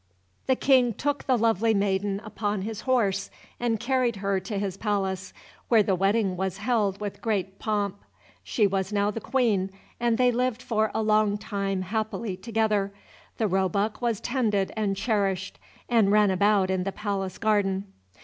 The 0.47 0.55
King 0.55 0.95
took 0.95 1.25
the 1.25 1.37
lovely 1.37 1.75
maiden 1.75 2.21
upon 2.25 2.63
his 2.63 2.81
horse 2.89 3.29
and 3.59 3.79
carried 3.79 4.15
her 4.15 4.39
to 4.39 4.57
his 4.57 4.75
palace, 4.75 5.31
where 5.67 5.83
the 5.83 5.93
wedding 5.93 6.35
was 6.35 6.57
held 6.57 6.99
with 6.99 7.21
great 7.21 7.59
pomp. 7.59 7.99
She 8.43 8.65
was 8.65 8.91
now 8.91 9.11
the 9.11 9.21
Queen, 9.21 9.69
and 9.99 10.17
they 10.17 10.31
lived 10.31 10.63
for 10.63 10.89
a 10.95 11.03
long 11.03 11.37
time 11.37 11.83
happily 11.83 12.35
together; 12.35 12.91
the 13.37 13.45
roebuck 13.47 14.01
was 14.01 14.19
tended 14.19 14.71
and 14.75 14.97
cherished, 14.97 15.59
and 15.87 16.11
ran 16.11 16.31
about 16.31 16.71
in 16.71 16.81
the 16.83 16.91
palace 16.91 17.37
garden. 17.37 17.85